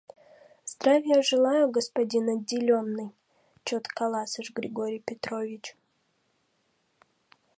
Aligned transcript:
—Здравия 0.73 1.21
желаю, 1.21 1.65
господин 1.71 2.25
отделенный!— 2.35 3.11
чот 3.67 3.85
каласыш 3.97 4.47
Григорий 4.57 5.03
Петрович. 5.09 5.65